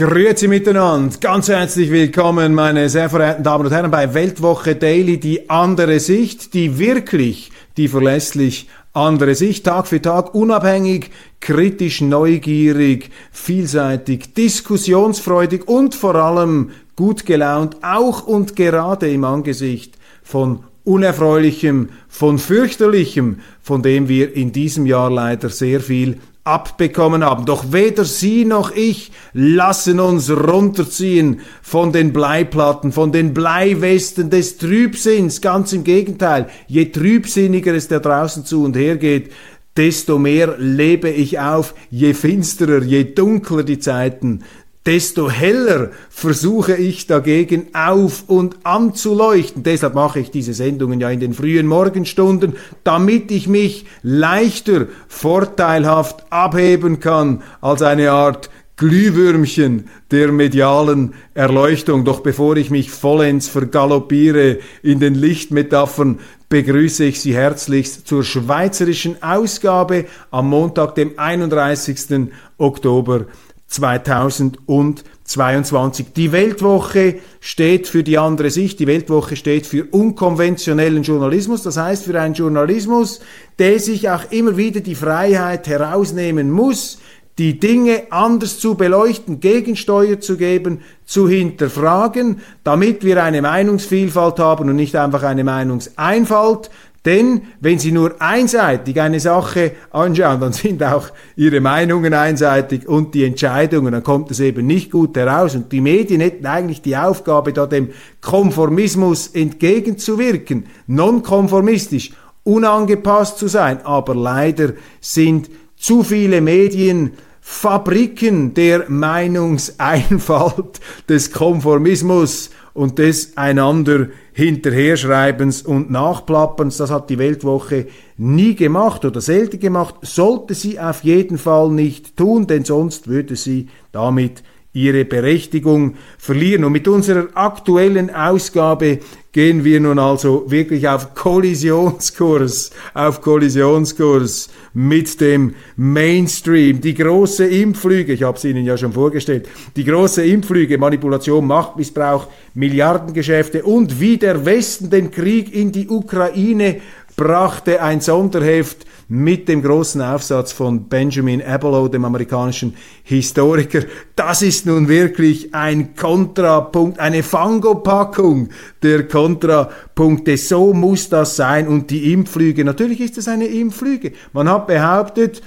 [0.00, 5.50] Grüezi miteinander, ganz herzlich willkommen, meine sehr verehrten Damen und Herren, bei Weltwoche Daily, die
[5.50, 11.10] andere Sicht, die wirklich, die verlässlich andere Sicht, Tag für Tag, unabhängig,
[11.40, 20.60] kritisch, neugierig, vielseitig, diskussionsfreudig und vor allem gut gelaunt, auch und gerade im Angesicht von
[20.84, 26.18] Unerfreulichem, von fürchterlichem, von dem wir in diesem Jahr leider sehr viel
[26.50, 27.46] abbekommen haben.
[27.46, 34.58] Doch weder Sie noch ich lassen uns runterziehen von den Bleiplatten, von den Bleiwesten des
[34.58, 35.40] Trübsinns.
[35.40, 39.30] Ganz im Gegenteil, je trübsinniger es da draußen zu und her geht,
[39.76, 44.42] desto mehr lebe ich auf, je finsterer, je dunkler die Zeiten,
[44.90, 49.62] desto heller versuche ich dagegen auf und anzuleuchten.
[49.62, 56.24] Deshalb mache ich diese Sendungen ja in den frühen Morgenstunden, damit ich mich leichter vorteilhaft
[56.32, 62.04] abheben kann als eine Art Glühwürmchen der medialen Erleuchtung.
[62.04, 66.18] Doch bevor ich mich vollends vergaloppiere in den Lichtmetaphern,
[66.48, 72.32] begrüße ich Sie herzlichst zur schweizerischen Ausgabe am Montag, dem 31.
[72.58, 73.26] Oktober
[73.70, 76.12] 2022.
[76.14, 78.80] Die Weltwoche steht für die andere Sicht.
[78.80, 81.62] Die Weltwoche steht für unkonventionellen Journalismus.
[81.62, 83.20] Das heißt für einen Journalismus,
[83.58, 86.98] der sich auch immer wieder die Freiheit herausnehmen muss,
[87.38, 94.68] die Dinge anders zu beleuchten, Gegensteuer zu geben, zu hinterfragen, damit wir eine Meinungsvielfalt haben
[94.68, 96.68] und nicht einfach eine Meinungseinfalt,
[97.06, 103.14] denn wenn Sie nur einseitig eine Sache anschauen, dann sind auch Ihre Meinungen einseitig und
[103.14, 105.54] die Entscheidungen, dann kommt es eben nicht gut heraus.
[105.54, 107.90] Und die Medien hätten eigentlich die Aufgabe, da dem
[108.20, 112.12] Konformismus entgegenzuwirken, nonkonformistisch,
[112.44, 113.84] unangepasst zu sein.
[113.84, 117.12] Aber leider sind zu viele Medien
[117.52, 126.78] Fabriken der Meinungseinfalt, des Konformismus und des einander Hinterherschreibens und Nachplapperns.
[126.78, 132.16] Das hat die Weltwoche nie gemacht oder selten gemacht, sollte sie auf jeden Fall nicht
[132.16, 134.42] tun, denn sonst würde sie damit
[134.72, 136.64] ihre Berechtigung verlieren.
[136.64, 139.00] Und mit unserer aktuellen Ausgabe
[139.32, 146.80] gehen wir nun also wirklich auf Kollisionskurs, auf Kollisionskurs mit dem Mainstream.
[146.80, 152.26] Die große Impflüge, ich habe es Ihnen ja schon vorgestellt, die große Impflüge, Manipulation, Machtmissbrauch,
[152.54, 156.80] Milliardengeschäfte und wie der Westen den Krieg in die Ukraine
[157.16, 163.80] brachte ein Sonderheft mit dem großen Aufsatz von Benjamin Abelow, dem amerikanischen Historiker.
[164.14, 168.50] Das ist nun wirklich ein Kontrapunkt, eine Fangopackung
[168.84, 170.36] der Kontrapunkte.
[170.36, 171.66] So muss das sein.
[171.66, 174.12] Und die Impflüge, natürlich ist es eine Impflüge.
[174.32, 175.42] Man hat behauptet,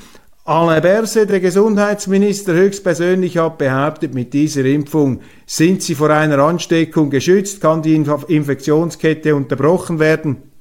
[0.45, 7.09] Alain Berset, der Gesundheitsminister, höchstpersönlich hat behauptet, mit dieser Impfung sind sie vor einer Ansteckung
[7.09, 10.52] geschützt, kann die Infektionskette unterbrochen werden.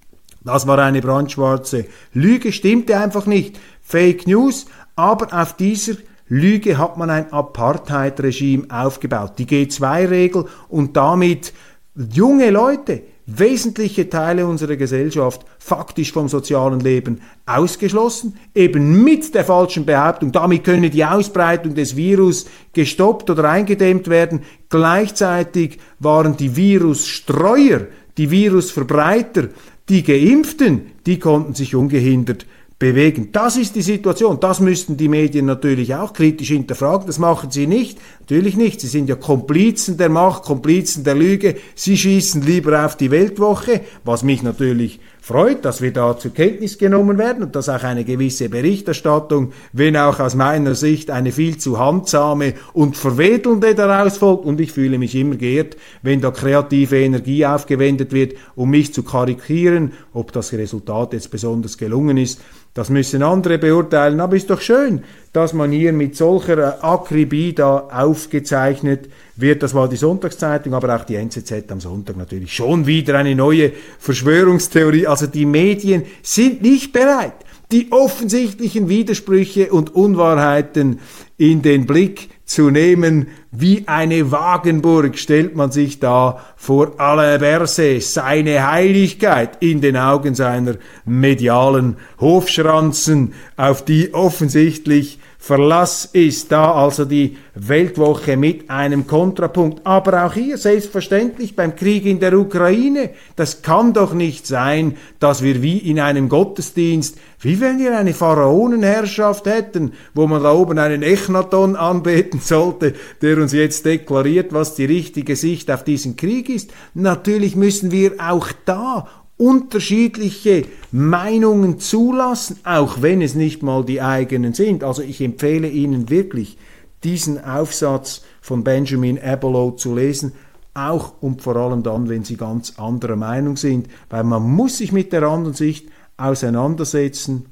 [0.44, 3.60] Das war eine brandschwarze Lüge, stimmte einfach nicht.
[3.80, 4.66] Fake News,
[4.96, 5.94] aber auf dieser
[6.28, 11.52] Lüge hat man ein Apartheid-Regime aufgebaut, die G2-Regel und damit
[11.94, 19.84] junge Leute, wesentliche Teile unserer Gesellschaft faktisch vom sozialen Leben ausgeschlossen, eben mit der falschen
[19.84, 24.42] Behauptung, damit könne die Ausbreitung des Virus gestoppt oder eingedämmt werden.
[24.70, 27.86] Gleichzeitig waren die Virusstreuer,
[28.16, 29.48] die Virusverbreiter
[29.92, 32.46] die Geimpften, die konnten sich ungehindert
[32.78, 33.28] bewegen.
[33.30, 34.40] Das ist die Situation.
[34.40, 37.06] Das müssten die Medien natürlich auch kritisch hinterfragen.
[37.06, 37.98] Das machen sie nicht.
[38.20, 38.80] Natürlich nicht.
[38.80, 41.56] Sie sind ja Komplizen der Macht, Komplizen der Lüge.
[41.74, 46.78] Sie schießen lieber auf die Weltwoche, was mich natürlich freut, dass wir da zur Kenntnis
[46.78, 51.58] genommen werden und dass auch eine gewisse Berichterstattung, wenn auch aus meiner Sicht eine viel
[51.58, 54.44] zu handsame und verwedelnde daraus folgt.
[54.44, 59.04] Und ich fühle mich immer geehrt, wenn da kreative Energie aufgewendet wird, um mich zu
[59.04, 62.40] karikieren, ob das Resultat jetzt besonders gelungen ist.
[62.74, 67.88] Das müssen andere beurteilen, aber ist doch schön, dass man hier mit solcher Akribie da
[67.90, 69.62] aufgezeichnet wird.
[69.62, 73.72] Das war die Sonntagszeitung, aber auch die NZZ am Sonntag natürlich schon wieder eine neue
[73.98, 75.06] Verschwörungstheorie.
[75.06, 77.34] Also die Medien sind nicht bereit,
[77.70, 81.00] die offensichtlichen Widersprüche und Unwahrheiten
[81.38, 83.28] in den Blick zu nehmen.
[83.50, 90.34] Wie eine Wagenburg stellt man sich da vor aller Verse seine Heiligkeit in den Augen
[90.34, 99.84] seiner medialen Hofschranzen, auf die offensichtlich Verlass ist da also die Weltwoche mit einem Kontrapunkt.
[99.84, 103.10] Aber auch hier selbstverständlich beim Krieg in der Ukraine.
[103.34, 108.14] Das kann doch nicht sein, dass wir wie in einem Gottesdienst, wie wenn wir eine
[108.14, 114.76] Pharaonenherrschaft hätten, wo man da oben einen Echnaton anbeten sollte, der uns jetzt deklariert, was
[114.76, 116.70] die richtige Sicht auf diesen Krieg ist.
[116.94, 119.08] Natürlich müssen wir auch da
[119.42, 124.84] unterschiedliche Meinungen zulassen, auch wenn es nicht mal die eigenen sind.
[124.84, 126.58] Also ich empfehle Ihnen wirklich,
[127.02, 130.32] diesen Aufsatz von Benjamin Abelow zu lesen,
[130.74, 134.92] auch und vor allem dann, wenn Sie ganz anderer Meinung sind, weil man muss sich
[134.92, 137.46] mit der anderen Sicht auseinandersetzen,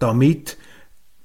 [0.00, 0.56] damit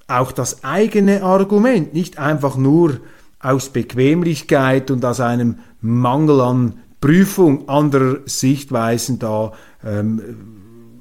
[0.06, 3.00] auch das eigene Argument nicht einfach nur
[3.40, 9.52] aus Bequemlichkeit und aus einem Mangel an Prüfung anderer Sichtweisen da
[9.84, 10.20] ähm,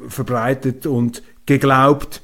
[0.07, 2.21] verbreitet und geglaubt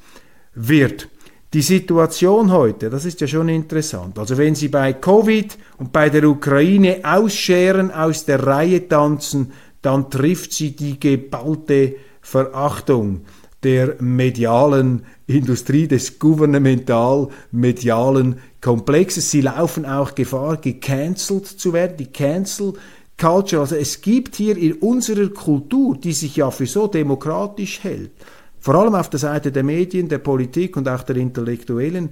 [0.54, 1.08] wird.
[1.52, 4.18] Die Situation heute, das ist ja schon interessant.
[4.18, 9.52] Also wenn Sie bei Covid und bei der Ukraine ausscheren, aus der Reihe tanzen,
[9.86, 13.20] dann trifft sie die geballte Verachtung
[13.62, 19.30] der medialen Industrie, des gouvernemental-medialen Komplexes.
[19.30, 21.98] Sie laufen auch Gefahr, gecancelt zu werden.
[21.98, 22.72] Die Cancel
[23.18, 23.62] Culture.
[23.62, 28.12] Also es gibt hier in unserer Kultur, die sich ja für so demokratisch hält,
[28.58, 32.10] vor allem auf der Seite der Medien, der Politik und auch der Intellektuellen,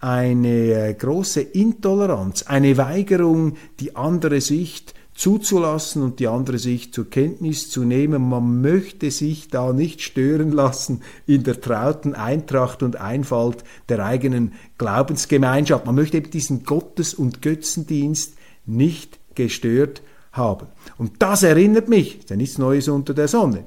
[0.00, 7.08] eine äh, große Intoleranz, eine Weigerung, die andere Sicht zuzulassen und die andere Sicht zur
[7.08, 8.28] Kenntnis zu nehmen.
[8.28, 14.52] Man möchte sich da nicht stören lassen in der trauten Eintracht und Einfalt der eigenen
[14.76, 15.86] Glaubensgemeinschaft.
[15.86, 18.34] Man möchte eben diesen Gottes- und Götzendienst
[18.66, 20.02] nicht gestört
[20.36, 20.66] haben.
[20.98, 23.64] Und das erinnert mich, ist nichts Neues unter der Sonne,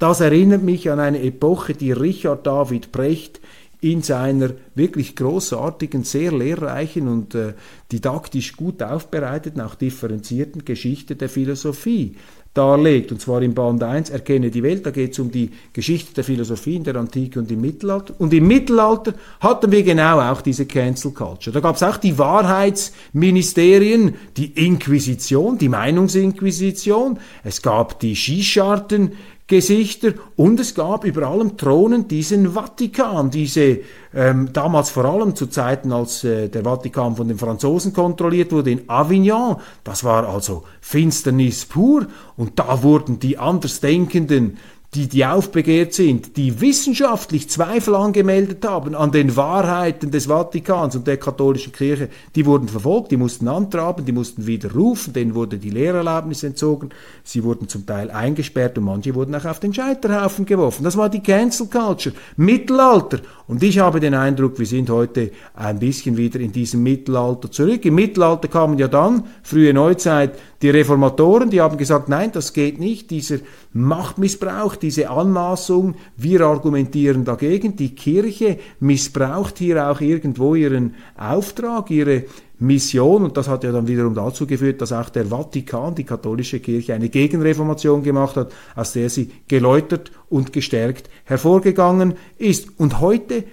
[0.00, 3.38] das erinnert mich an eine Epoche, die Richard David Brecht
[3.82, 7.54] in seiner wirklich großartigen, sehr lehrreichen und äh,
[7.92, 12.16] didaktisch gut aufbereiteten, auch differenzierten Geschichte der Philosophie
[12.54, 13.12] darlegt.
[13.12, 16.24] Und zwar im Band 1, Erkenne die Welt, da geht es um die Geschichte der
[16.24, 18.14] Philosophie in der Antike und im Mittelalter.
[18.18, 21.54] Und im Mittelalter hatten wir genau auch diese Cancel Culture.
[21.54, 27.18] Da gab es auch die Wahrheitsministerien, die Inquisition, die Meinungsinquisition.
[27.44, 29.12] Es gab die Skischarten,
[29.50, 33.80] Gesichter und es gab über allem Thronen diesen Vatikan, diese
[34.14, 38.70] ähm, damals vor allem zu Zeiten, als äh, der Vatikan von den Franzosen kontrolliert wurde,
[38.70, 42.06] in Avignon, das war also Finsternis pur
[42.36, 44.56] und da wurden die Andersdenkenden
[44.94, 51.06] die, die aufbegehrt sind, die wissenschaftlich Zweifel angemeldet haben an den Wahrheiten des Vatikans und
[51.06, 55.70] der katholischen Kirche, die wurden verfolgt, die mussten antraben, die mussten widerrufen, denen wurde die
[55.70, 56.90] Lehrerlaubnis entzogen,
[57.22, 60.82] sie wurden zum Teil eingesperrt und manche wurden auch auf den Scheiterhaufen geworfen.
[60.82, 63.20] Das war die Cancel Culture, Mittelalter.
[63.46, 67.84] Und ich habe den Eindruck, wir sind heute ein bisschen wieder in diesem Mittelalter zurück.
[67.84, 72.78] Im Mittelalter kamen ja dann, frühe Neuzeit, die Reformatoren, die haben gesagt, nein, das geht
[72.78, 73.38] nicht, dieser
[73.72, 77.76] Machtmissbrauch, diese Anmaßung, wir argumentieren dagegen.
[77.76, 82.24] Die Kirche missbraucht hier auch irgendwo ihren Auftrag, ihre
[82.60, 86.60] Mission und das hat ja dann wiederum dazu geführt, dass auch der Vatikan, die katholische
[86.60, 92.78] Kirche, eine Gegenreformation gemacht hat, aus der sie geläutert und gestärkt hervorgegangen ist.
[92.78, 93.44] Und heute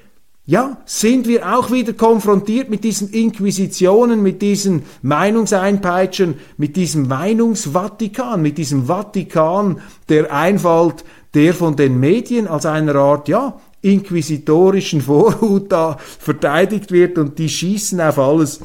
[0.50, 8.42] ja, sind wir auch wieder konfrontiert mit diesen Inquisitionen, mit diesen Meinungseinpeitschen, mit diesem Meinungsvatikan,
[8.42, 11.04] mit diesem Vatikan der Einfalt,
[11.38, 17.48] der von den Medien als einer Art, ja, inquisitorischen Vorhut da verteidigt wird und die
[17.48, 18.60] schießen auf alles,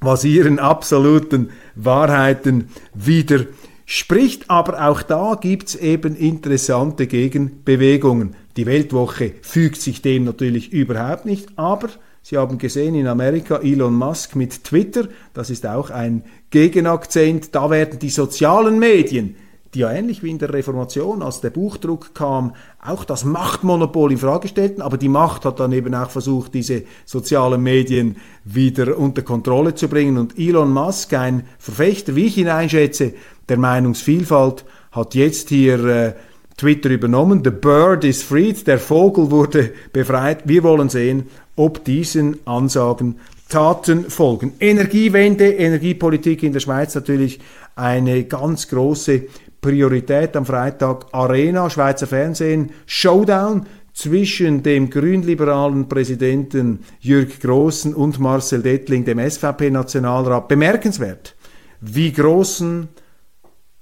[0.00, 4.50] was ihren absoluten Wahrheiten widerspricht.
[4.50, 8.34] Aber auch da gibt's eben interessante Gegenbewegungen.
[8.56, 13.94] Die Weltwoche fügt sich dem natürlich überhaupt nicht, aber Sie haben gesehen in Amerika Elon
[13.94, 19.36] Musk mit Twitter, das ist auch ein Gegenakzent, da werden die sozialen Medien,
[19.74, 24.18] die ja ähnlich wie in der Reformation, als der Buchdruck kam, auch das Machtmonopol in
[24.18, 29.22] Frage stellten, aber die Macht hat dann eben auch versucht, diese sozialen Medien wieder unter
[29.22, 30.16] Kontrolle zu bringen.
[30.16, 33.12] Und Elon Musk, ein Verfechter, wie ich ihn einschätze,
[33.48, 36.14] der Meinungsvielfalt, hat jetzt hier äh,
[36.56, 37.42] Twitter übernommen.
[37.44, 40.42] The bird is freed, der Vogel wurde befreit.
[40.46, 43.16] Wir wollen sehen, ob diesen Ansagen
[43.48, 44.52] Taten folgen.
[44.60, 47.40] Energiewende, Energiepolitik in der Schweiz natürlich
[47.76, 49.22] eine ganz große
[49.60, 51.06] Priorität am Freitag.
[51.12, 60.46] Arena, Schweizer Fernsehen, Showdown zwischen dem grünliberalen Präsidenten Jürg Großen und Marcel Dettling, dem SVP-Nationalrat,
[60.46, 61.34] bemerkenswert,
[61.80, 62.88] wie Großen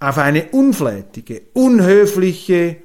[0.00, 2.76] auf eine unflätige, unhöfliche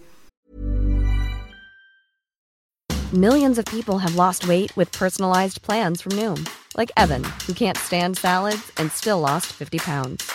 [3.13, 7.77] Millions of people have lost weight with personalized plans from Noom, like Evan, who can't
[7.77, 10.31] stand salads and still lost 50 pounds.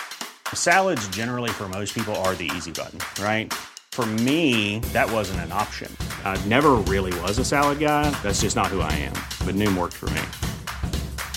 [0.53, 3.51] Salads generally for most people are the easy button, right?
[3.91, 5.91] For me, that wasn't an option.
[6.23, 8.11] I never really was a salad guy.
[8.21, 9.13] That's just not who I am.
[9.43, 10.21] But Noom worked for me.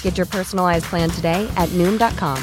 [0.03, 2.39] Get your personalized plan today at Noom.com.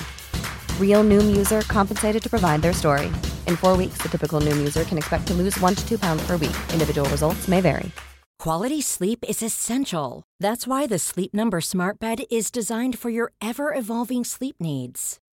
[0.82, 3.12] Real Noom user compensated to provide their story.
[3.46, 6.26] In four weeks, the typical Noom user can expect to lose one to two pounds
[6.26, 6.58] per week.
[6.74, 7.92] Individual results may vary.
[8.40, 10.24] Quality sleep is essential.
[10.40, 15.20] That's why the Sleep Number Smart Bed is designed for your ever evolving sleep needs.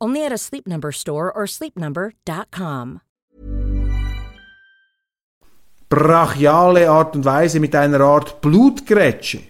[0.00, 3.00] Only at a Sleep Number store or sleepnumber.com.
[5.88, 9.40] brachiale Art und Weise mit einer Art Blutgrätsche.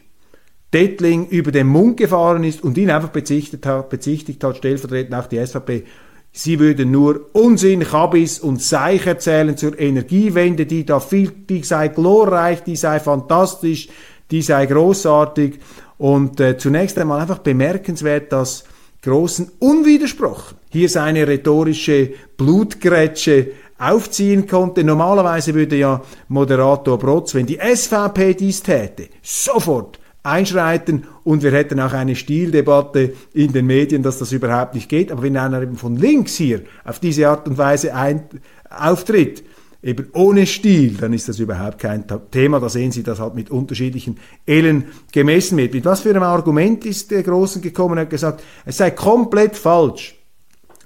[0.73, 5.27] Dettling über den Mund gefahren ist und ihn einfach bezichtigt hat, bezichtigt hat stellvertretend auch
[5.27, 5.85] die SVP,
[6.31, 11.89] sie würden nur Unsinn, Chabis und Seich erzählen zur Energiewende, die da viel, die sei
[11.89, 13.89] glorreich, die sei fantastisch,
[14.31, 15.59] die sei großartig.
[15.97, 18.65] Und äh, zunächst einmal einfach bemerkenswert, dass
[19.03, 24.85] Großen unwidersprochen hier seine rhetorische Blutgrätsche aufziehen konnte.
[24.85, 31.81] Normalerweise würde ja Moderator Brotz, wenn die SVP dies täte, sofort einschreiten und wir hätten
[31.81, 35.13] auch eine Stildebatte in den Medien, dass das überhaupt nicht geht.
[35.13, 38.25] Aber wenn einer eben von links hier auf diese Art und Weise ein,
[38.69, 39.45] auftritt,
[39.83, 42.61] eben ohne Stil, dann ist das überhaupt kein Thema.
[42.61, 45.75] Da sehen Sie, das halt mit unterschiedlichen Ellen gemessen wird.
[45.75, 49.57] Mit was für einem Argument ist der Großen gekommen und hat gesagt, es sei komplett
[49.57, 50.17] falsch,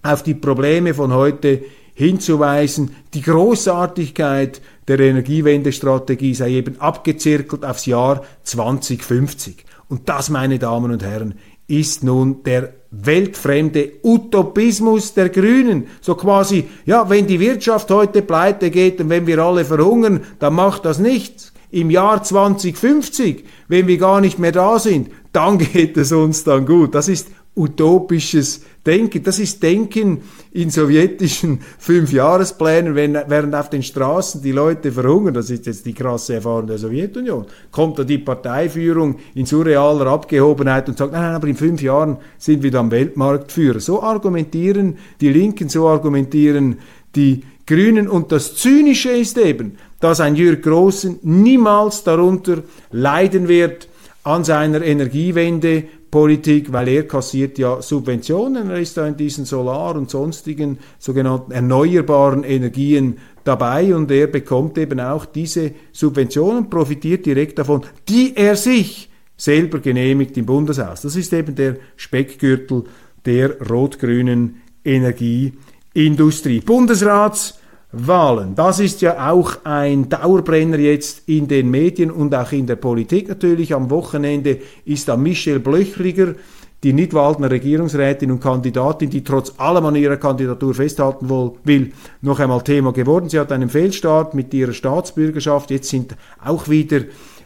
[0.02, 1.62] auf die Probleme von heute
[1.94, 9.64] hinzuweisen, die Großartigkeit der Energiewendestrategie sei eben abgezirkelt aufs Jahr 2050.
[9.88, 11.34] Und das, meine Damen und Herren,
[11.72, 15.86] ist nun der weltfremde Utopismus der Grünen.
[16.02, 20.54] So quasi, ja, wenn die Wirtschaft heute pleite geht und wenn wir alle verhungern, dann
[20.54, 21.54] macht das nichts.
[21.70, 26.66] Im Jahr 2050, wenn wir gar nicht mehr da sind, dann geht es uns dann
[26.66, 26.94] gut.
[26.94, 29.22] Das ist utopisches Denken.
[29.22, 30.22] Das ist Denken
[30.52, 35.34] in sowjetischen Fünfjahresplänen, wenn, während auf den Straßen die Leute verhungern.
[35.34, 37.46] Das ist jetzt die krasse Erfahrung der Sowjetunion.
[37.70, 42.16] Kommt da die Parteiführung in surrealer Abgehobenheit und sagt, nein, nein, aber in fünf Jahren
[42.38, 43.80] sind wir dann Weltmarktführer.
[43.80, 46.78] So argumentieren die Linken, so argumentieren
[47.14, 48.08] die Grünen.
[48.08, 53.88] Und das Zynische ist eben, dass ein Jürg Großen niemals darunter leiden wird,
[54.24, 59.96] an seiner Energiewende Politik, weil er kassiert ja Subventionen, er ist da in diesen Solar-
[59.96, 67.58] und sonstigen sogenannten erneuerbaren Energien dabei und er bekommt eben auch diese Subventionen, profitiert direkt
[67.58, 71.00] davon, die er sich selber genehmigt im Bundeshaus.
[71.00, 72.84] Das ist eben der Speckgürtel
[73.24, 76.60] der rot-grünen Energieindustrie.
[76.60, 77.58] Bundesrats
[77.92, 78.54] Wahlen.
[78.54, 83.28] Das ist ja auch ein Dauerbrenner jetzt in den Medien und auch in der Politik
[83.28, 83.74] natürlich.
[83.74, 86.34] Am Wochenende ist da Michelle Blöchriger,
[86.82, 91.28] die Nidwaldner Regierungsrätin und Kandidatin, die trotz allem an ihrer Kandidatur festhalten
[91.64, 93.28] will, noch einmal Thema geworden.
[93.28, 95.70] Sie hat einen Fehlstart mit ihrer Staatsbürgerschaft.
[95.70, 97.02] Jetzt sind auch wieder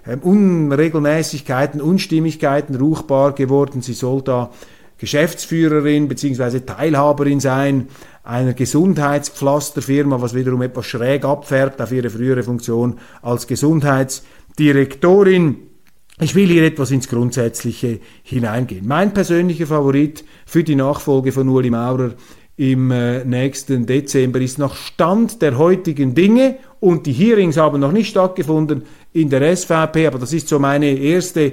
[0.06, 3.82] ähm, Unregelmäßigkeiten, Unstimmigkeiten ruchbar geworden.
[3.82, 4.50] Sie soll da
[4.98, 6.60] Geschäftsführerin bzw.
[6.60, 7.88] Teilhaberin sein
[8.22, 15.58] einer Gesundheitspflasterfirma, was wiederum etwas schräg abfärbt auf ihre frühere Funktion als Gesundheitsdirektorin.
[16.18, 18.86] Ich will hier etwas ins Grundsätzliche hineingehen.
[18.86, 22.14] Mein persönlicher Favorit für die Nachfolge von Uli Maurer
[22.56, 27.92] im äh, nächsten Dezember ist nach Stand der heutigen Dinge und die Hearings haben noch
[27.92, 31.52] nicht stattgefunden in der SVP, aber das ist so meine erste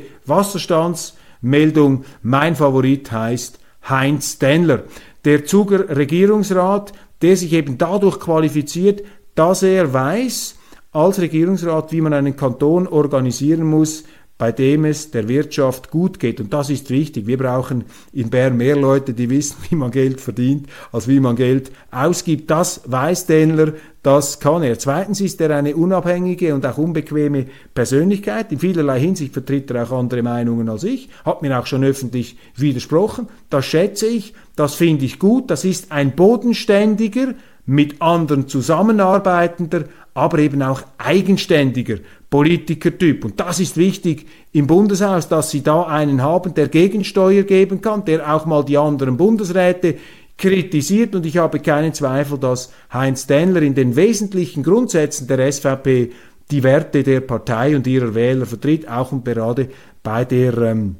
[1.44, 2.06] Wasserstandsmeldung.
[2.22, 3.60] Mein Favorit heißt
[3.90, 4.84] Heinz Stenler
[5.26, 9.04] der Zuger Regierungsrat, der sich eben dadurch qualifiziert,
[9.36, 10.58] dass er weiß,
[10.92, 14.04] als Regierungsrat, wie man einen Kanton organisieren muss,
[14.38, 16.42] bei dem es der Wirtschaft gut geht.
[16.42, 17.28] Und das ist wichtig.
[17.28, 21.36] Wir brauchen in Bern mehr Leute, die wissen, wie man Geld verdient, als wie man
[21.36, 22.50] Geld ausgibt.
[22.50, 24.78] Das weiß Dähnler, das kann er.
[24.80, 28.52] Zweitens ist er eine unabhängige und auch unbequeme Persönlichkeit.
[28.52, 32.38] In vielerlei Hinsicht vertritt er auch andere Meinungen als ich, hat mir auch schon öffentlich
[32.56, 33.28] widersprochen.
[33.50, 35.52] Das schätze ich, das finde ich gut.
[35.52, 37.36] Das ist ein bodenständiger,
[37.66, 41.98] mit anderen zusammenarbeitender, aber eben auch eigenständiger
[42.30, 43.26] Politikertyp.
[43.26, 48.06] Und das ist wichtig im Bundeshaus, dass Sie da einen haben, der Gegensteuer geben kann,
[48.06, 49.96] der auch mal die anderen Bundesräte
[50.38, 51.16] kritisiert.
[51.16, 56.12] Und ich habe keinen Zweifel, dass Heinz Dännler in den wesentlichen Grundsätzen der SVP
[56.52, 59.70] die Werte der Partei und ihrer Wähler vertritt, auch und gerade
[60.04, 60.96] bei der ähm,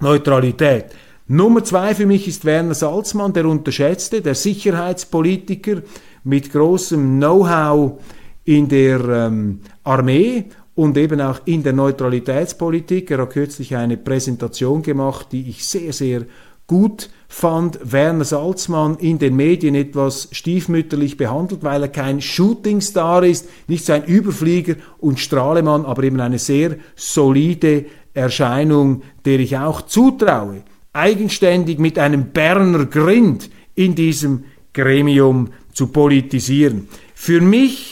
[0.00, 0.86] Neutralität.
[1.28, 5.82] Nummer zwei für mich ist Werner Salzmann, der unterschätzte, der Sicherheitspolitiker
[6.24, 8.00] mit großem Know-how
[8.44, 10.44] in der ähm, Armee
[10.74, 13.10] und eben auch in der Neutralitätspolitik.
[13.10, 16.24] Er hat kürzlich eine Präsentation gemacht, die ich sehr, sehr
[16.66, 17.78] gut fand.
[17.82, 23.92] Werner Salzmann in den Medien etwas stiefmütterlich behandelt, weil er kein Shootingstar ist, nicht so
[23.92, 27.84] ein Überflieger und Strahlemann, aber eben eine sehr solide
[28.14, 36.88] Erscheinung, der ich auch zutraue, eigenständig mit einem Berner Grind in diesem Gremium zu politisieren.
[37.14, 37.91] Für mich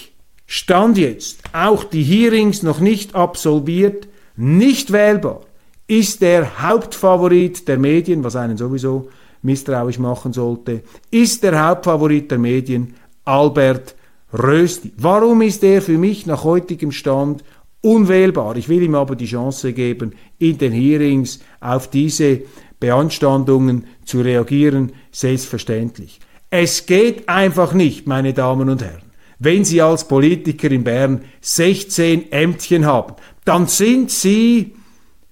[0.52, 5.42] Stand jetzt, auch die Hearings noch nicht absolviert, nicht wählbar,
[5.87, 9.11] ist der Hauptfavorit der Medien, was einen sowieso
[9.42, 13.95] misstrauisch machen sollte, ist der Hauptfavorit der Medien Albert
[14.33, 14.92] Rösti.
[14.97, 17.45] Warum ist er für mich nach heutigem Stand
[17.80, 18.57] unwählbar?
[18.57, 22.40] Ich will ihm aber die Chance geben, in den Hearings auf diese
[22.80, 26.19] Beanstandungen zu reagieren, selbstverständlich.
[26.50, 29.10] Es geht einfach nicht, meine Damen und Herren
[29.40, 34.75] wenn Sie als Politiker in Bern 16 Ämtchen haben, dann sind Sie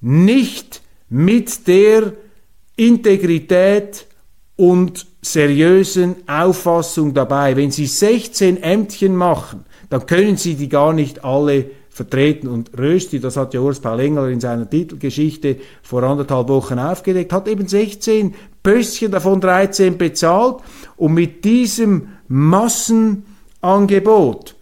[0.00, 2.14] nicht mit der
[2.74, 4.06] Integrität
[4.56, 7.54] und seriösen Auffassung dabei.
[7.54, 12.48] Wenn Sie 16 Ämtchen machen, dann können Sie die gar nicht alle vertreten.
[12.48, 17.32] Und Rösti, das hat ja Urs Paul Engler in seiner Titelgeschichte vor anderthalb Wochen aufgedeckt,
[17.32, 20.56] hat eben 16 Pöstchen, davon 13 bezahlt.
[20.96, 23.24] Und mit diesem Massen
[23.60, 24.54] Angebot.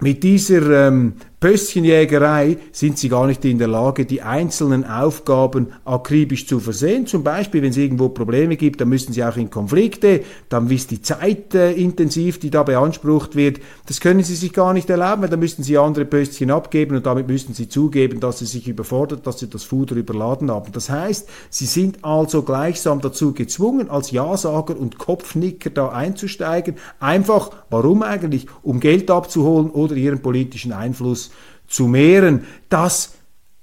[0.00, 6.48] Mit dieser ähm, Pöstchenjägerei sind sie gar nicht in der Lage, die einzelnen Aufgaben akribisch
[6.48, 7.06] zu versehen.
[7.06, 10.90] Zum Beispiel, wenn es irgendwo Probleme gibt, dann müssen sie auch in Konflikte, dann ist
[10.90, 13.60] die Zeit äh, intensiv, die da beansprucht wird.
[13.86, 17.06] Das können sie sich gar nicht erlauben, weil dann müssten sie andere Pöstchen abgeben und
[17.06, 20.72] damit müssten sie zugeben, dass sie sich überfordert, dass sie das Fuder überladen haben.
[20.72, 26.74] Das heißt, sie sind also gleichsam dazu gezwungen, als Ja-Sager und Kopfnicker da einzusteigen.
[26.98, 28.46] Einfach, warum eigentlich?
[28.64, 31.28] Um Geld abzuholen oder ihren politischen Einfluss
[31.68, 32.44] zu mehren.
[32.68, 33.12] Das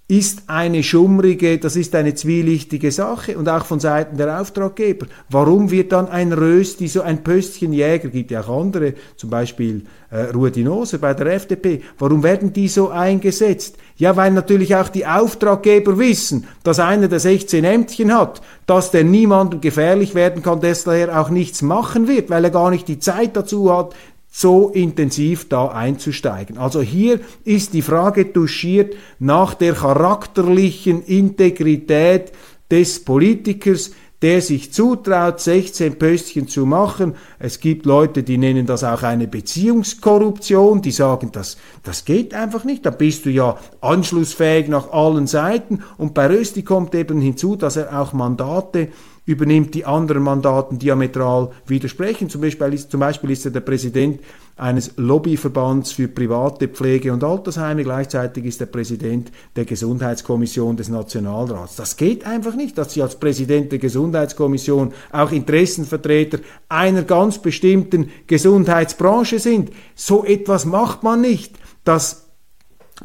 [0.08, 5.08] ist eine schummrige, das ist eine zwielichtige Sache und auch von Seiten der Auftraggeber.
[5.30, 10.26] Warum wird dann ein Rösti, so ein Pöstchenjäger, gibt ja auch andere, zum Beispiel äh,
[10.26, 13.78] Rudi Noser bei der FDP, warum werden die so eingesetzt?
[13.98, 19.06] Ja, weil natürlich auch die Auftraggeber wissen, dass einer der 16 Ämtchen hat, dass der
[19.06, 23.36] niemandem gefährlich werden kann, daher auch nichts machen wird, weil er gar nicht die Zeit
[23.36, 23.96] dazu hat,
[24.38, 26.58] so intensiv da einzusteigen.
[26.58, 32.34] Also hier ist die Frage touchiert nach der charakterlichen Integrität
[32.70, 37.16] des Politikers, der sich zutraut, 16 Pöstchen zu machen.
[37.40, 42.66] Es gibt Leute, die nennen das auch eine Beziehungskorruption, die sagen, das, das geht einfach
[42.66, 45.82] nicht, da bist du ja anschlussfähig nach allen Seiten.
[45.98, 48.90] Und bei Rösti kommt eben hinzu, dass er auch Mandate
[49.26, 52.30] übernimmt, die anderen Mandaten diametral widersprechen.
[52.30, 54.20] Zum Beispiel, ist, zum Beispiel ist er der Präsident
[54.56, 57.84] eines Lobbyverbands für private Pflege- und Altersheime.
[57.84, 61.76] Gleichzeitig ist er Präsident der Gesundheitskommission des Nationalrats.
[61.76, 68.12] Das geht einfach nicht, dass Sie als Präsident der Gesundheitskommission auch Interessenvertreter einer ganz bestimmten
[68.28, 69.72] Gesundheitsbranche sind.
[69.96, 71.56] So etwas macht man nicht.
[71.84, 72.28] Das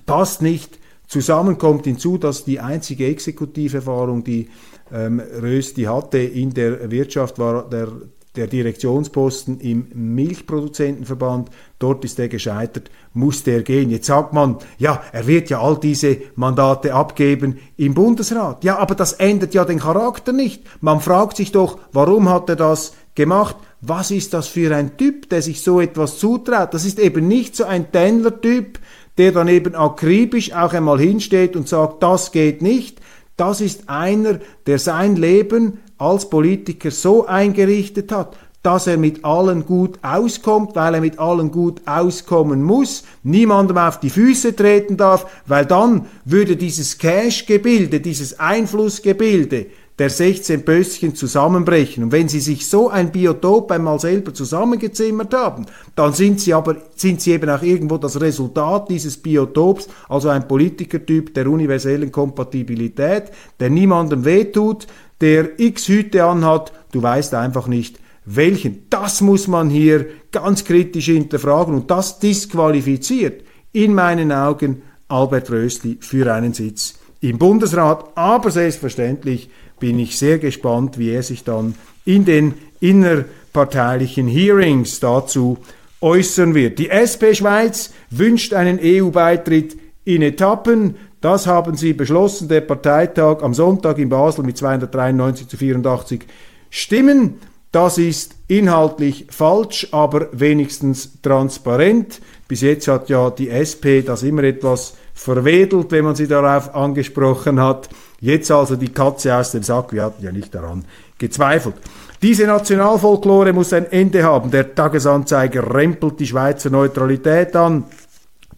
[0.06, 0.79] passt nicht
[1.10, 1.58] zusammen.
[1.58, 4.48] Kommt hinzu, dass die einzige Exekutiverfahrung, die
[4.92, 7.88] ähm, Rösti hatte in der Wirtschaft, war der,
[8.36, 11.50] der Direktionsposten im Milchproduzentenverband.
[11.78, 13.90] Dort ist er gescheitert, musste er gehen.
[13.90, 18.62] Jetzt sagt man, ja, er wird ja all diese Mandate abgeben im Bundesrat.
[18.62, 20.62] Ja, aber das ändert ja den Charakter nicht.
[20.80, 23.56] Man fragt sich doch, warum hat er das gemacht?
[23.80, 26.74] Was ist das für ein Typ, der sich so etwas zutraut?
[26.74, 28.78] Das ist eben nicht so ein Tendler-Typ,
[29.20, 33.02] der dann eben akribisch auch einmal hinsteht und sagt, das geht nicht,
[33.36, 39.66] das ist einer, der sein Leben als Politiker so eingerichtet hat, dass er mit allen
[39.66, 45.26] gut auskommt, weil er mit allen gut auskommen muss, niemandem auf die Füße treten darf,
[45.46, 49.66] weil dann würde dieses Cash-Gebilde, dieses Einflussgebilde
[50.00, 52.04] der 16 Böschen zusammenbrechen.
[52.04, 56.76] Und wenn Sie sich so ein Biotop einmal selber zusammengezimmert haben, dann sind Sie aber,
[56.96, 63.24] sind Sie eben auch irgendwo das Resultat dieses Biotops, also ein Politikertyp der universellen Kompatibilität,
[63.60, 64.86] der niemandem wehtut,
[65.20, 68.86] der x Hüte anhat, du weißt einfach nicht, welchen.
[68.88, 75.98] Das muss man hier ganz kritisch hinterfragen und das disqualifiziert in meinen Augen Albert Rösti
[76.00, 78.16] für einen Sitz im Bundesrat.
[78.16, 85.58] Aber selbstverständlich bin ich sehr gespannt, wie er sich dann in den innerparteilichen Hearings dazu
[86.00, 86.78] äußern wird.
[86.78, 90.96] Die SP Schweiz wünscht einen EU-Beitritt in Etappen.
[91.20, 96.22] Das haben sie beschlossen, der Parteitag am Sonntag in Basel mit 293 zu 84
[96.70, 97.34] Stimmen.
[97.72, 102.20] Das ist inhaltlich falsch, aber wenigstens transparent.
[102.48, 107.60] Bis jetzt hat ja die SP das immer etwas verwedelt, wenn man sie darauf angesprochen
[107.60, 107.90] hat.
[108.20, 110.86] Jetzt also die Katze aus dem Sack, wir hatten ja nicht daran
[111.18, 111.74] gezweifelt.
[112.22, 114.50] Diese Nationalfolklore muss ein Ende haben.
[114.50, 117.84] Der Tagesanzeiger rempelt die Schweizer Neutralität an.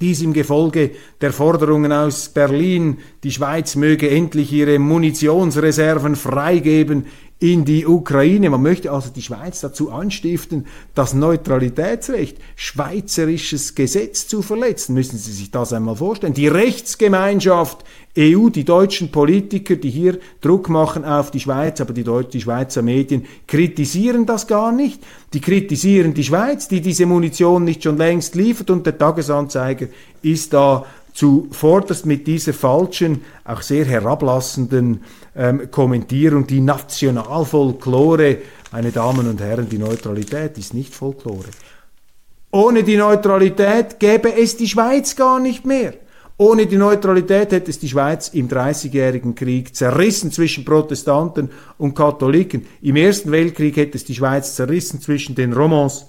[0.01, 7.07] Dies im Gefolge der Forderungen aus Berlin, die Schweiz möge endlich ihre Munitionsreserven freigeben
[7.43, 8.51] in die Ukraine.
[8.51, 14.95] Man möchte also die Schweiz dazu anstiften, das Neutralitätsrecht, schweizerisches Gesetz zu verletzen.
[14.95, 16.35] Müssen Sie sich das einmal vorstellen.
[16.35, 17.85] Die Rechtsgemeinschaft
[18.17, 22.41] EU, die deutschen Politiker, die hier Druck machen auf die Schweiz, aber die, Deut die
[22.41, 25.03] Schweizer Medien kritisieren das gar nicht.
[25.33, 29.89] Die kritisieren die Schweiz, die diese Munition nicht schon längst liefert und der Tagesanzeiger
[30.23, 35.03] ist da zuvorderst mit dieser falschen, auch sehr herablassenden
[35.37, 38.39] ähm, Kommentierung, die Nationalfolklore,
[38.73, 41.51] meine Damen und Herren, die Neutralität ist nicht Folklore.
[42.51, 45.95] Ohne die Neutralität gäbe es die Schweiz gar nicht mehr.
[46.39, 52.67] Ohne die Neutralität hätte es die Schweiz im Dreißigjährigen Krieg zerrissen zwischen Protestanten und Katholiken.
[52.81, 56.07] Im Ersten Weltkrieg hätte es die Schweiz zerrissen zwischen den Romans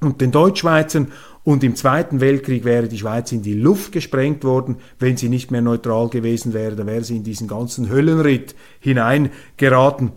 [0.00, 1.12] und den Deutschschweizern
[1.44, 5.50] und im Zweiten Weltkrieg wäre die Schweiz in die Luft gesprengt worden, wenn sie nicht
[5.50, 6.74] mehr neutral gewesen wäre.
[6.74, 10.12] Da wäre sie in diesen ganzen Höllenritt hineingeraten.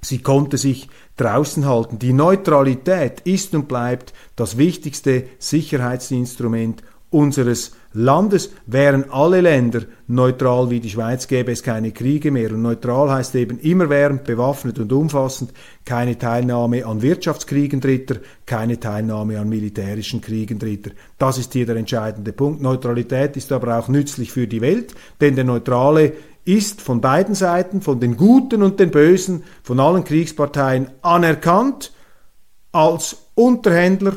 [0.00, 1.98] Sie konnte sich draußen halten.
[1.98, 6.82] Die Neutralität ist und bleibt das wichtigste Sicherheitsinstrument
[7.14, 8.50] unseres Landes.
[8.66, 12.50] Wären alle Länder neutral wie die Schweiz, gäbe es keine Kriege mehr.
[12.50, 15.52] Und neutral heißt eben immerwährend, bewaffnet und umfassend,
[15.84, 20.90] keine Teilnahme an Wirtschaftskriegen Dritter, keine Teilnahme an militärischen Kriegen Dritter.
[21.16, 22.60] Das ist hier der entscheidende Punkt.
[22.60, 26.12] Neutralität ist aber auch nützlich für die Welt, denn der Neutrale
[26.44, 31.92] ist von beiden Seiten, von den Guten und den Bösen, von allen Kriegsparteien anerkannt
[32.72, 34.16] als Unterhändler,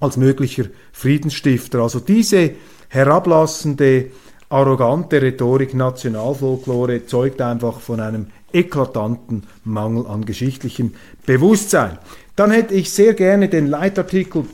[0.00, 1.80] als möglicher Friedensstifter.
[1.80, 2.52] Also diese
[2.88, 4.06] herablassende,
[4.48, 11.98] arrogante Rhetorik Nationalfolklore zeugt einfach von einem eklatanten Mangel an geschichtlichem Bewusstsein.
[12.34, 14.46] Dann hätte ich sehr gerne den Leitartikel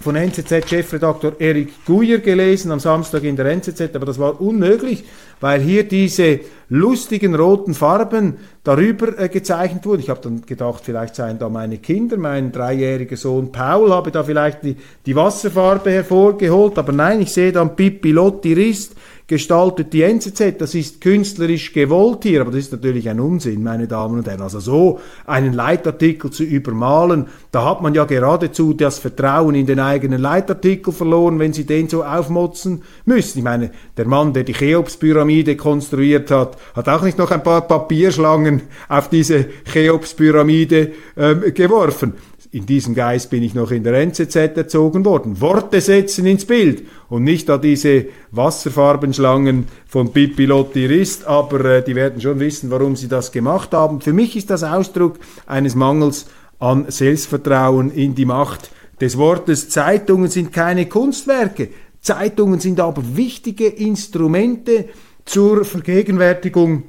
[0.00, 5.04] von NZZ-Chefredaktor Erik Guyer gelesen am Samstag in der NZZ, aber das war unmöglich,
[5.40, 10.00] weil hier diese lustigen roten Farben darüber äh, gezeichnet wurden.
[10.00, 14.22] Ich habe dann gedacht, vielleicht seien da meine Kinder, mein dreijähriger Sohn Paul habe da
[14.22, 18.94] vielleicht die, die Wasserfarbe hervorgeholt, aber nein, ich sehe dann Pippi Lotti Rist
[19.28, 20.58] gestaltet die NZZ.
[20.58, 24.40] Das ist künstlerisch gewollt hier, aber das ist natürlich ein Unsinn, meine Damen und Herren.
[24.40, 29.80] Also so einen Leitartikel zu übermalen, da hat man ja geradezu das Vertrauen in den
[29.80, 33.38] eigenen Leitartikel verloren, wenn Sie den so aufmotzen müssen.
[33.38, 37.60] Ich meine, der Mann, der die Cheops-Pyramide konstruiert hat, hat auch nicht noch ein paar
[37.68, 42.14] Papierschlangen auf diese Cheops-Pyramide ähm, geworfen.
[42.50, 45.38] In diesem Geist bin ich noch in der NZZ erzogen worden.
[45.42, 51.84] Worte setzen ins Bild und nicht da diese Wasserfarbenschlangen von Pippi Lotti Rist, aber äh,
[51.84, 54.00] die werden schon wissen, warum sie das gemacht haben.
[54.00, 56.26] Für mich ist das Ausdruck eines Mangels
[56.58, 59.68] an Selbstvertrauen in die Macht des Wortes.
[59.68, 61.68] Zeitungen sind keine Kunstwerke.
[62.00, 64.86] Zeitungen sind aber wichtige Instrumente
[65.26, 66.84] zur Vergegenwärtigung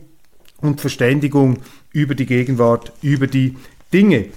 [0.61, 1.57] und Verständigung
[1.91, 3.57] über die Gegenwart, über die
[3.91, 4.27] Dinge.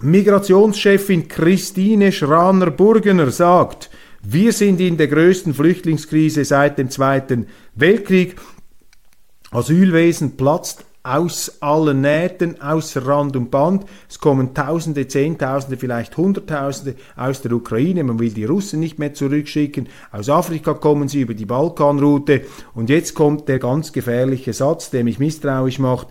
[0.00, 3.90] Migrationschefin Christine Schraner-Burgener sagt,
[4.22, 8.36] wir sind in der größten Flüchtlingskrise seit dem Zweiten Weltkrieg.
[9.50, 13.86] Asylwesen platzt aus allen Nähten, außer Rand und Band.
[14.08, 18.04] Es kommen Tausende, Zehntausende, vielleicht Hunderttausende aus der Ukraine.
[18.04, 19.88] Man will die Russen nicht mehr zurückschicken.
[20.12, 22.42] Aus Afrika kommen sie über die Balkanroute.
[22.72, 26.06] Und jetzt kommt der ganz gefährliche Satz, der mich misstrauisch macht.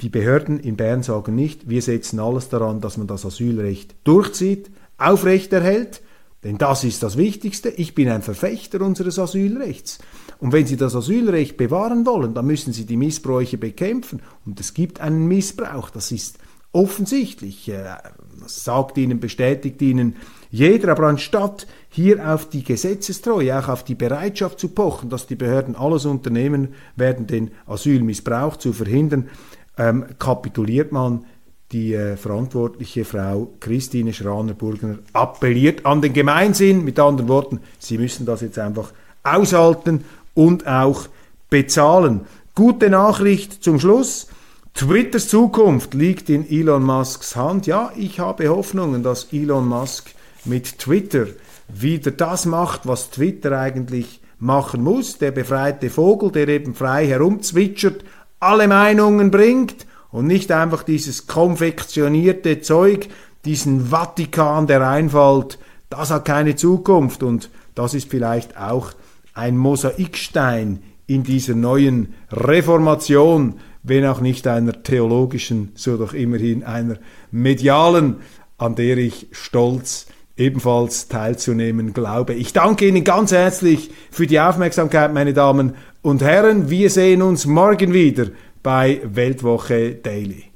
[0.00, 4.70] Die Behörden in Bern sagen nicht, wir setzen alles daran, dass man das Asylrecht durchzieht,
[4.98, 6.02] aufrechterhält,
[6.44, 7.70] denn das ist das Wichtigste.
[7.70, 9.98] Ich bin ein Verfechter unseres Asylrechts.
[10.38, 14.20] Und wenn Sie das Asylrecht bewahren wollen, dann müssen Sie die Missbräuche bekämpfen.
[14.44, 16.38] Und es gibt einen Missbrauch, das ist
[16.72, 17.68] offensichtlich.
[17.68, 17.96] Äh,
[18.40, 20.16] das sagt Ihnen, bestätigt Ihnen
[20.50, 20.92] jeder.
[20.92, 25.74] Aber anstatt hier auf die Gesetzestreue, auch auf die Bereitschaft zu pochen, dass die Behörden
[25.74, 29.30] alles unternehmen werden, den Asylmissbrauch zu verhindern,
[29.78, 31.24] ähm, kapituliert man.
[31.72, 36.84] Die äh, verantwortliche Frau Christine Schraner-Burgener appelliert an den Gemeinsinn.
[36.84, 38.92] Mit anderen Worten, Sie müssen das jetzt einfach
[39.24, 41.08] aushalten und auch
[41.50, 42.22] bezahlen.
[42.54, 44.28] Gute Nachricht zum Schluss.
[44.74, 47.66] Twitters Zukunft liegt in Elon Musks Hand.
[47.66, 50.10] Ja, ich habe Hoffnungen, dass Elon Musk
[50.44, 51.26] mit Twitter
[51.68, 55.18] wieder das macht, was Twitter eigentlich machen muss.
[55.18, 58.04] Der befreite Vogel, der eben frei herumzwitschert,
[58.40, 63.08] alle Meinungen bringt und nicht einfach dieses konfektionierte Zeug,
[63.44, 68.92] diesen Vatikan, der reinfällt, das hat keine Zukunft und das ist vielleicht auch
[69.34, 76.96] ein Mosaikstein in dieser neuen Reformation, wenn auch nicht einer theologischen, so doch immerhin einer
[77.30, 78.16] medialen,
[78.58, 82.34] an der ich stolz ebenfalls teilzunehmen glaube.
[82.34, 86.70] Ich danke Ihnen ganz herzlich für die Aufmerksamkeit, meine Damen und Herren.
[86.70, 88.26] Wir sehen uns morgen wieder
[88.62, 90.55] bei Weltwoche Daily.